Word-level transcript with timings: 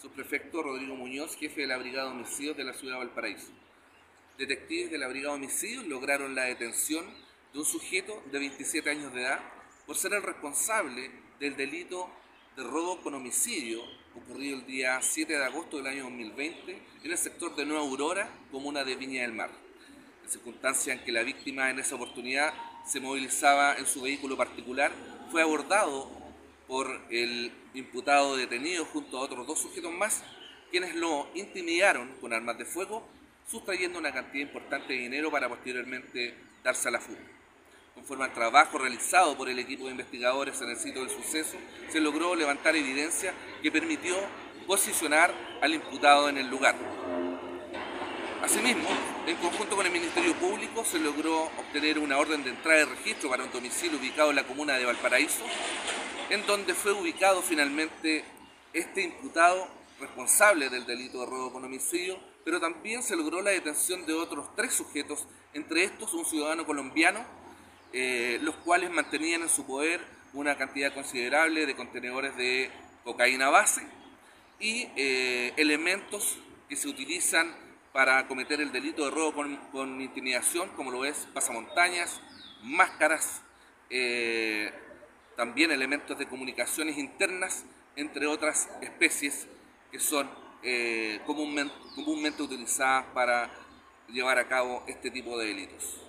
subprefecto 0.00 0.62
Rodrigo 0.62 0.94
Muñoz, 0.94 1.36
jefe 1.36 1.62
de 1.62 1.66
la 1.66 1.76
Brigada 1.76 2.10
de 2.10 2.16
Homicidios 2.16 2.56
de 2.56 2.64
la 2.64 2.72
ciudad 2.72 2.94
de 2.94 3.04
Valparaíso. 3.06 3.48
Detectives 4.38 4.90
de 4.92 4.98
la 4.98 5.08
Brigada 5.08 5.34
de 5.34 5.42
Homicidios 5.42 5.86
lograron 5.86 6.34
la 6.34 6.44
detención 6.44 7.04
de 7.52 7.58
un 7.58 7.64
sujeto 7.64 8.22
de 8.30 8.38
27 8.38 8.88
años 8.90 9.12
de 9.12 9.22
edad 9.22 9.40
por 9.86 9.96
ser 9.96 10.12
el 10.12 10.22
responsable 10.22 11.10
del 11.40 11.56
delito 11.56 12.08
de 12.56 12.62
robo 12.62 13.00
con 13.02 13.14
homicidio 13.14 13.82
ocurrido 14.14 14.56
el 14.56 14.66
día 14.66 15.00
7 15.00 15.32
de 15.32 15.44
agosto 15.44 15.78
del 15.78 15.86
año 15.88 16.04
2020 16.04 16.82
en 17.04 17.10
el 17.10 17.18
sector 17.18 17.54
de 17.56 17.64
Nueva 17.64 17.82
Aurora, 17.82 18.28
comuna 18.50 18.84
de 18.84 18.96
Viña 18.96 19.22
del 19.22 19.32
Mar. 19.32 19.50
En 20.24 20.30
circunstancia 20.30 20.92
en 20.92 21.04
que 21.04 21.12
la 21.12 21.22
víctima 21.22 21.70
en 21.70 21.78
esa 21.78 21.96
oportunidad 21.96 22.52
se 22.86 23.00
movilizaba 23.00 23.76
en 23.76 23.86
su 23.86 24.02
vehículo 24.02 24.36
particular, 24.36 24.92
fue 25.30 25.42
abordado 25.42 26.10
por 26.68 27.00
el 27.10 27.50
imputado 27.74 28.36
detenido 28.36 28.84
junto 28.84 29.16
a 29.18 29.22
otros 29.22 29.46
dos 29.46 29.58
sujetos 29.58 29.92
más, 29.92 30.22
quienes 30.70 30.94
lo 30.94 31.28
intimidaron 31.34 32.14
con 32.20 32.32
armas 32.32 32.58
de 32.58 32.66
fuego, 32.66 33.08
sustrayendo 33.50 33.98
una 33.98 34.12
cantidad 34.12 34.46
importante 34.46 34.92
de 34.92 35.00
dinero 35.00 35.30
para 35.30 35.48
posteriormente 35.48 36.34
darse 36.62 36.88
a 36.88 36.90
la 36.92 37.00
fuga. 37.00 37.18
Conforme 37.94 38.24
al 38.24 38.34
trabajo 38.34 38.78
realizado 38.78 39.36
por 39.36 39.48
el 39.48 39.58
equipo 39.58 39.86
de 39.86 39.92
investigadores 39.92 40.60
en 40.60 40.68
el 40.68 40.76
sitio 40.76 41.00
del 41.00 41.10
suceso, 41.10 41.56
se 41.88 42.00
logró 42.00 42.36
levantar 42.36 42.76
evidencia 42.76 43.32
que 43.62 43.72
permitió 43.72 44.14
posicionar 44.66 45.34
al 45.62 45.74
imputado 45.74 46.28
en 46.28 46.36
el 46.36 46.48
lugar. 46.48 46.76
Asimismo, 48.48 48.88
en 49.26 49.36
conjunto 49.36 49.76
con 49.76 49.84
el 49.84 49.92
Ministerio 49.92 50.32
Público 50.36 50.82
se 50.82 50.98
logró 50.98 51.42
obtener 51.58 51.98
una 51.98 52.16
orden 52.16 52.42
de 52.42 52.48
entrada 52.48 52.78
de 52.78 52.84
registro 52.86 53.28
para 53.28 53.44
un 53.44 53.52
domicilio 53.52 53.98
ubicado 53.98 54.30
en 54.30 54.36
la 54.36 54.46
comuna 54.46 54.78
de 54.78 54.86
Valparaíso, 54.86 55.44
en 56.30 56.46
donde 56.46 56.72
fue 56.72 56.92
ubicado 56.92 57.42
finalmente 57.42 58.24
este 58.72 59.02
imputado 59.02 59.68
responsable 60.00 60.70
del 60.70 60.86
delito 60.86 61.20
de 61.20 61.26
robo 61.26 61.52
con 61.52 61.66
homicidio, 61.66 62.18
pero 62.42 62.58
también 62.58 63.02
se 63.02 63.16
logró 63.16 63.42
la 63.42 63.50
detención 63.50 64.06
de 64.06 64.14
otros 64.14 64.56
tres 64.56 64.72
sujetos, 64.72 65.26
entre 65.52 65.84
estos 65.84 66.14
un 66.14 66.24
ciudadano 66.24 66.64
colombiano, 66.64 67.26
eh, 67.92 68.38
los 68.40 68.54
cuales 68.54 68.90
mantenían 68.90 69.42
en 69.42 69.50
su 69.50 69.66
poder 69.66 70.00
una 70.32 70.56
cantidad 70.56 70.94
considerable 70.94 71.66
de 71.66 71.76
contenedores 71.76 72.34
de 72.38 72.70
cocaína 73.04 73.50
base 73.50 73.82
y 74.58 74.88
eh, 74.96 75.52
elementos 75.58 76.38
que 76.66 76.76
se 76.76 76.88
utilizan 76.88 77.67
para 77.98 78.28
cometer 78.28 78.60
el 78.60 78.70
delito 78.70 79.04
de 79.06 79.10
robo 79.10 79.44
con, 79.72 80.00
intimidación, 80.00 80.68
como 80.76 80.92
lo 80.92 81.04
es 81.04 81.26
pasamontañas, 81.34 82.20
máscaras, 82.62 83.42
eh, 83.90 84.72
también 85.36 85.72
elementos 85.72 86.16
de 86.16 86.28
comunicaciones 86.28 86.96
internas, 86.96 87.64
entre 87.96 88.28
otras 88.28 88.70
especies 88.82 89.48
que 89.90 89.98
son 89.98 90.30
comúnmente 91.26 92.40
utilizadas 92.40 93.04
para 93.06 93.50
llevar 94.06 94.38
a 94.38 94.46
cabo 94.46 94.84
este 94.86 95.10
tipo 95.10 95.36
de 95.36 95.48
delitos. 95.48 96.07